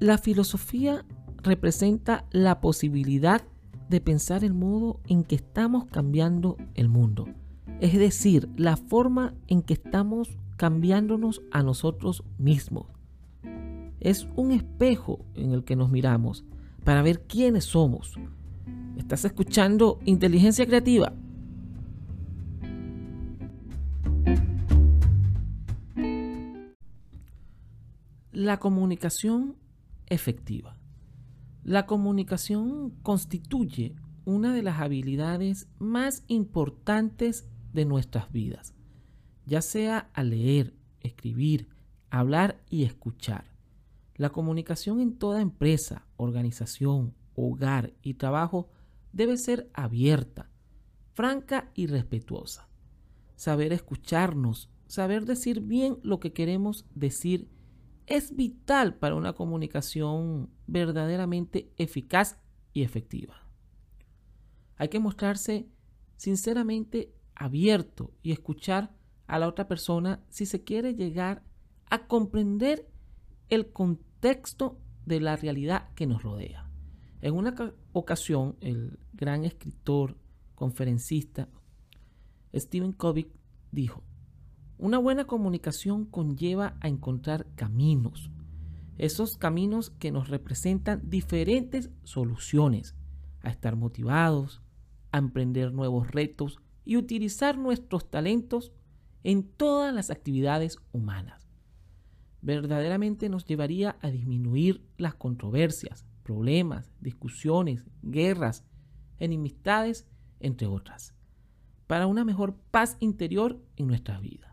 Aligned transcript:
La 0.00 0.16
filosofía 0.16 1.04
representa 1.42 2.24
la 2.30 2.62
posibilidad 2.62 3.42
de 3.90 4.00
pensar 4.00 4.44
el 4.44 4.54
modo 4.54 4.98
en 5.06 5.24
que 5.24 5.34
estamos 5.34 5.84
cambiando 5.84 6.56
el 6.74 6.88
mundo. 6.88 7.28
Es 7.80 7.92
decir, 7.98 8.48
la 8.56 8.78
forma 8.78 9.34
en 9.46 9.60
que 9.60 9.74
estamos 9.74 10.38
cambiándonos 10.56 11.42
a 11.50 11.62
nosotros 11.62 12.24
mismos. 12.38 12.86
Es 14.00 14.26
un 14.36 14.52
espejo 14.52 15.26
en 15.34 15.52
el 15.52 15.64
que 15.64 15.76
nos 15.76 15.90
miramos 15.90 16.46
para 16.82 17.02
ver 17.02 17.26
quiénes 17.26 17.64
somos. 17.64 18.14
¿Estás 18.96 19.26
escuchando 19.26 19.98
inteligencia 20.06 20.64
creativa? 20.64 21.12
La 28.32 28.58
comunicación 28.58 29.56
efectiva. 30.10 30.76
La 31.64 31.86
comunicación 31.86 32.90
constituye 33.02 33.94
una 34.24 34.54
de 34.54 34.62
las 34.62 34.80
habilidades 34.80 35.68
más 35.78 36.24
importantes 36.26 37.46
de 37.72 37.84
nuestras 37.84 38.30
vidas, 38.30 38.74
ya 39.46 39.62
sea 39.62 40.10
al 40.12 40.30
leer, 40.30 40.74
escribir, 41.00 41.68
hablar 42.10 42.60
y 42.68 42.84
escuchar. 42.84 43.44
La 44.16 44.30
comunicación 44.30 45.00
en 45.00 45.16
toda 45.16 45.40
empresa, 45.40 46.06
organización, 46.16 47.14
hogar 47.34 47.94
y 48.02 48.14
trabajo 48.14 48.68
debe 49.12 49.36
ser 49.38 49.70
abierta, 49.72 50.50
franca 51.14 51.70
y 51.74 51.86
respetuosa. 51.86 52.68
Saber 53.36 53.72
escucharnos, 53.72 54.68
saber 54.86 55.24
decir 55.24 55.60
bien 55.60 55.98
lo 56.02 56.20
que 56.20 56.32
queremos 56.32 56.84
decir 56.94 57.48
es 58.10 58.34
vital 58.34 58.96
para 58.96 59.14
una 59.14 59.34
comunicación 59.34 60.50
verdaderamente 60.66 61.72
eficaz 61.78 62.38
y 62.72 62.82
efectiva. 62.82 63.46
Hay 64.76 64.88
que 64.88 64.98
mostrarse 64.98 65.68
sinceramente 66.16 67.14
abierto 67.36 68.12
y 68.22 68.32
escuchar 68.32 68.92
a 69.28 69.38
la 69.38 69.46
otra 69.46 69.68
persona 69.68 70.24
si 70.28 70.44
se 70.44 70.64
quiere 70.64 70.94
llegar 70.94 71.44
a 71.88 72.08
comprender 72.08 72.90
el 73.48 73.70
contexto 73.72 74.80
de 75.06 75.20
la 75.20 75.36
realidad 75.36 75.88
que 75.94 76.08
nos 76.08 76.24
rodea. 76.24 76.68
En 77.20 77.34
una 77.34 77.54
ocasión, 77.92 78.56
el 78.60 78.98
gran 79.12 79.44
escritor, 79.44 80.16
conferencista, 80.56 81.48
Stephen 82.52 82.92
Covey 82.92 83.30
dijo, 83.70 84.02
una 84.80 84.96
buena 84.96 85.26
comunicación 85.26 86.06
conlleva 86.06 86.74
a 86.80 86.88
encontrar 86.88 87.46
caminos, 87.54 88.30
esos 88.96 89.36
caminos 89.36 89.90
que 89.90 90.10
nos 90.10 90.28
representan 90.28 91.02
diferentes 91.04 91.90
soluciones, 92.02 92.94
a 93.42 93.50
estar 93.50 93.76
motivados, 93.76 94.62
a 95.12 95.18
emprender 95.18 95.74
nuevos 95.74 96.10
retos 96.10 96.60
y 96.86 96.96
utilizar 96.96 97.58
nuestros 97.58 98.10
talentos 98.10 98.72
en 99.22 99.42
todas 99.42 99.92
las 99.94 100.10
actividades 100.10 100.78
humanas. 100.92 101.46
Verdaderamente 102.40 103.28
nos 103.28 103.44
llevaría 103.44 103.98
a 104.00 104.08
disminuir 104.08 104.82
las 104.96 105.14
controversias, 105.14 106.06
problemas, 106.22 106.90
discusiones, 107.00 107.84
guerras, 108.02 108.64
enemistades, 109.18 110.06
entre 110.40 110.66
otras, 110.66 111.14
para 111.86 112.06
una 112.06 112.24
mejor 112.24 112.56
paz 112.70 112.96
interior 113.00 113.60
en 113.76 113.86
nuestras 113.86 114.22
vidas. 114.22 114.49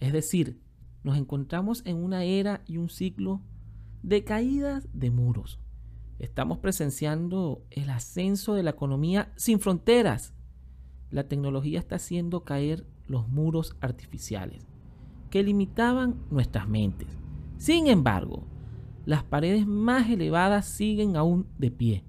Es 0.00 0.12
decir, 0.12 0.60
nos 1.02 1.16
encontramos 1.16 1.82
en 1.84 1.96
una 1.96 2.24
era 2.24 2.62
y 2.66 2.78
un 2.78 2.88
ciclo 2.88 3.42
de 4.02 4.24
caídas 4.24 4.88
de 4.92 5.10
muros. 5.10 5.60
Estamos 6.18 6.58
presenciando 6.58 7.64
el 7.70 7.90
ascenso 7.90 8.54
de 8.54 8.62
la 8.62 8.70
economía 8.70 9.32
sin 9.36 9.60
fronteras. 9.60 10.34
La 11.10 11.28
tecnología 11.28 11.78
está 11.78 11.96
haciendo 11.96 12.44
caer 12.44 12.86
los 13.06 13.28
muros 13.28 13.76
artificiales 13.80 14.66
que 15.30 15.42
limitaban 15.42 16.16
nuestras 16.30 16.68
mentes. 16.68 17.08
Sin 17.56 17.86
embargo, 17.86 18.46
las 19.06 19.22
paredes 19.22 19.66
más 19.66 20.10
elevadas 20.10 20.66
siguen 20.66 21.16
aún 21.16 21.46
de 21.58 21.70
pie. 21.70 22.04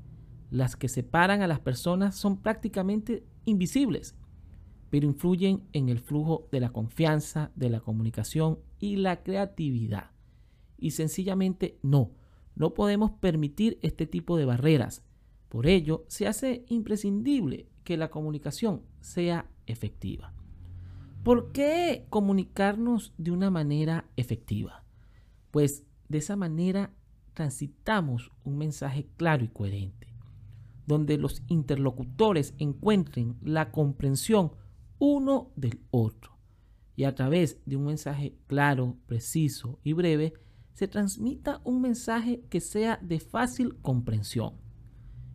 Las 0.49 0.75
que 0.75 0.89
separan 0.89 1.41
a 1.41 1.47
las 1.47 1.59
personas 1.59 2.15
son 2.15 2.37
prácticamente 2.37 3.23
invisibles 3.45 4.15
pero 4.91 5.07
influyen 5.07 5.63
en 5.71 5.87
el 5.87 5.99
flujo 5.99 6.49
de 6.51 6.59
la 6.59 6.69
confianza, 6.73 7.51
de 7.55 7.69
la 7.69 7.79
comunicación 7.79 8.59
y 8.77 8.97
la 8.97 9.23
creatividad. 9.23 10.11
Y 10.77 10.91
sencillamente 10.91 11.79
no, 11.81 12.11
no 12.55 12.73
podemos 12.73 13.11
permitir 13.11 13.79
este 13.81 14.05
tipo 14.05 14.35
de 14.35 14.43
barreras. 14.43 15.03
Por 15.47 15.65
ello, 15.65 16.03
se 16.09 16.27
hace 16.27 16.65
imprescindible 16.67 17.69
que 17.85 17.95
la 17.95 18.09
comunicación 18.09 18.81
sea 18.99 19.49
efectiva. 19.65 20.33
¿Por 21.23 21.53
qué 21.53 22.05
comunicarnos 22.09 23.13
de 23.17 23.31
una 23.31 23.49
manera 23.49 24.09
efectiva? 24.17 24.83
Pues 25.51 25.85
de 26.09 26.17
esa 26.17 26.35
manera 26.35 26.93
transitamos 27.33 28.33
un 28.43 28.57
mensaje 28.57 29.07
claro 29.15 29.45
y 29.45 29.47
coherente, 29.47 30.07
donde 30.85 31.17
los 31.17 31.43
interlocutores 31.47 32.55
encuentren 32.57 33.37
la 33.41 33.71
comprensión 33.71 34.51
uno 35.01 35.51
del 35.55 35.79
otro. 35.89 36.37
Y 36.95 37.05
a 37.05 37.15
través 37.15 37.59
de 37.65 37.75
un 37.75 37.85
mensaje 37.85 38.37
claro, 38.45 38.97
preciso 39.07 39.79
y 39.83 39.93
breve, 39.93 40.33
se 40.73 40.87
transmita 40.87 41.59
un 41.63 41.81
mensaje 41.81 42.43
que 42.51 42.61
sea 42.61 42.99
de 43.01 43.19
fácil 43.19 43.79
comprensión 43.81 44.53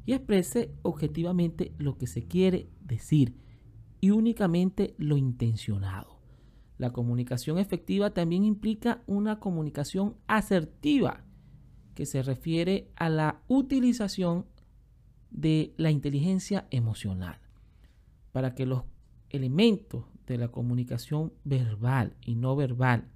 y 0.05 0.13
exprese 0.13 0.73
objetivamente 0.83 1.75
lo 1.79 1.99
que 1.99 2.07
se 2.07 2.29
quiere 2.29 2.71
decir 2.81 3.35
y 4.01 4.11
únicamente 4.11 4.95
lo 4.99 5.17
intencionado. 5.17 6.21
La 6.79 6.93
comunicación 6.93 7.59
efectiva 7.59 8.15
también 8.15 8.45
implica 8.45 9.03
una 9.09 9.41
comunicación 9.41 10.17
asertiva 10.29 11.25
que 11.97 12.07
se 12.07 12.23
refiere 12.23 12.93
a 12.95 13.09
la 13.09 13.43
utilización 13.49 14.47
de 15.33 15.75
la 15.77 15.91
inteligencia 15.91 16.69
emocional 16.71 17.41
para 18.31 18.55
que 18.55 18.65
los 18.65 18.85
elementos 19.37 20.05
de 20.27 20.39
la 20.39 20.49
comunicación 20.49 21.33
verbal 21.45 22.17
y 22.21 22.35
no 22.35 22.57
verbal, 22.57 23.09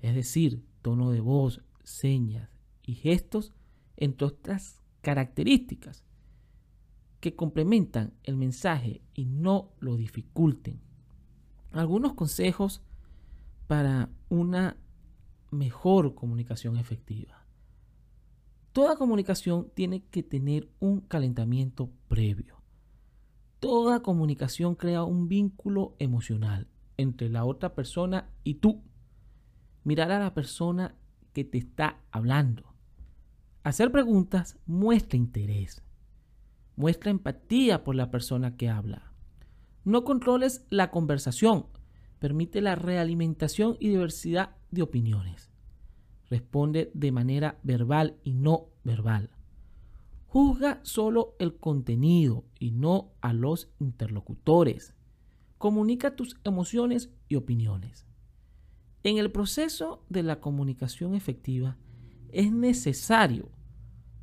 es 0.00 0.14
decir, 0.14 0.64
tono 0.82 1.10
de 1.10 1.20
voz, 1.20 1.62
señas 1.84 2.50
y 2.82 2.94
gestos, 2.94 3.52
entre 3.96 4.26
otras 4.26 4.80
características 5.00 6.04
que 7.20 7.36
complementan 7.36 8.14
el 8.24 8.36
mensaje 8.36 9.02
y 9.14 9.26
no 9.26 9.70
lo 9.78 9.96
dificulten. 9.96 10.80
Algunos 11.70 12.14
consejos 12.14 12.82
para 13.68 14.10
una 14.28 14.76
mejor 15.52 16.14
comunicación 16.14 16.76
efectiva. 16.76 17.46
Toda 18.72 18.96
comunicación 18.96 19.70
tiene 19.74 20.02
que 20.02 20.22
tener 20.22 20.68
un 20.80 21.00
calentamiento 21.00 21.90
previo. 22.08 22.61
Toda 23.62 24.02
comunicación 24.02 24.74
crea 24.74 25.04
un 25.04 25.28
vínculo 25.28 25.94
emocional 26.00 26.66
entre 26.96 27.28
la 27.28 27.44
otra 27.44 27.76
persona 27.76 28.28
y 28.42 28.54
tú. 28.54 28.82
Mirar 29.84 30.10
a 30.10 30.18
la 30.18 30.34
persona 30.34 30.96
que 31.32 31.44
te 31.44 31.58
está 31.58 32.00
hablando. 32.10 32.74
Hacer 33.62 33.92
preguntas 33.92 34.58
muestra 34.66 35.16
interés. 35.16 35.80
Muestra 36.74 37.12
empatía 37.12 37.84
por 37.84 37.94
la 37.94 38.10
persona 38.10 38.56
que 38.56 38.68
habla. 38.68 39.12
No 39.84 40.02
controles 40.02 40.66
la 40.68 40.90
conversación. 40.90 41.66
Permite 42.18 42.62
la 42.62 42.74
realimentación 42.74 43.76
y 43.78 43.90
diversidad 43.90 44.56
de 44.72 44.82
opiniones. 44.82 45.52
Responde 46.28 46.90
de 46.94 47.12
manera 47.12 47.60
verbal 47.62 48.16
y 48.24 48.32
no 48.32 48.70
verbal. 48.82 49.30
Juzga 50.32 50.80
solo 50.82 51.36
el 51.38 51.58
contenido 51.58 52.46
y 52.58 52.70
no 52.70 53.12
a 53.20 53.34
los 53.34 53.70
interlocutores. 53.78 54.94
Comunica 55.58 56.16
tus 56.16 56.40
emociones 56.42 57.10
y 57.28 57.34
opiniones. 57.34 58.06
En 59.02 59.18
el 59.18 59.30
proceso 59.30 60.06
de 60.08 60.22
la 60.22 60.40
comunicación 60.40 61.14
efectiva 61.14 61.76
es 62.30 62.50
necesario 62.50 63.50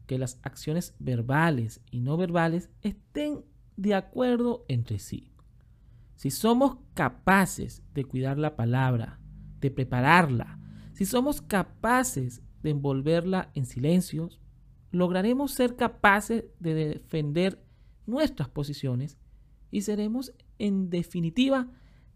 que 0.07 0.17
las 0.17 0.39
acciones 0.41 0.95
verbales 0.97 1.79
y 1.91 1.99
no 1.99 2.17
verbales 2.17 2.71
estén 2.81 3.45
de 3.77 3.93
acuerdo 3.93 4.65
entre 4.67 4.97
sí. 4.97 5.31
Si 6.15 6.31
somos 6.31 6.77
capaces 6.95 7.83
de 7.93 8.03
cuidar 8.03 8.39
la 8.39 8.55
palabra, 8.55 9.19
de 9.61 9.69
prepararla, 9.69 10.57
si 10.93 11.05
somos 11.05 11.39
capaces 11.39 12.41
de 12.63 12.71
envolverla 12.71 13.51
en 13.53 13.67
silencios, 13.67 14.39
lograremos 14.91 15.51
ser 15.51 15.75
capaces 15.75 16.45
de 16.59 16.73
defender 16.73 17.63
nuestras 18.05 18.49
posiciones 18.49 19.17
y 19.71 19.81
seremos 19.81 20.33
en 20.57 20.89
definitiva 20.89 21.67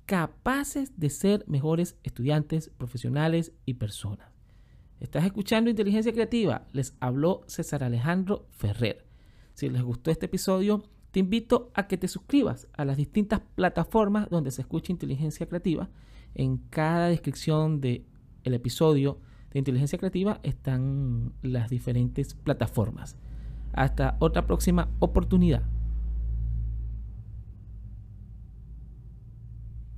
capaces 0.06 1.00
de 1.00 1.10
ser 1.10 1.46
mejores 1.48 1.98
estudiantes, 2.04 2.70
profesionales 2.70 3.54
y 3.66 3.76
personas. 3.76 4.28
Estás 5.00 5.26
escuchando 5.26 5.70
Inteligencia 5.70 6.14
Creativa. 6.14 6.68
Les 6.72 6.96
habló 7.00 7.44
César 7.48 7.84
Alejandro 7.84 8.48
Ferrer. 8.52 9.06
Si 9.54 9.70
les 9.70 9.82
gustó 9.82 10.12
este 10.12 10.26
episodio, 10.26 10.84
te 11.12 11.20
invito 11.20 11.72
a 11.74 11.88
que 11.88 11.98
te 11.98 12.08
suscribas 12.08 12.68
a 12.74 12.86
las 12.86 12.98
distintas 12.98 13.42
plataformas 13.56 14.30
donde 14.30 14.52
se 14.52 14.62
escucha 14.62 14.92
Inteligencia 14.92 15.46
Creativa. 15.46 15.90
En 16.36 16.58
cada 16.58 17.10
descripción 17.10 17.82
del 17.82 18.06
el 18.44 18.54
episodio 18.54 19.20
de 19.54 19.60
Inteligencia 19.60 19.98
Creativa 19.98 20.40
están 20.44 21.34
las 21.42 21.70
diferentes 21.70 22.34
plataformas. 22.34 23.18
Hasta 23.74 24.18
otra 24.20 24.46
próxima 24.46 24.90
oportunidad. 25.00 25.64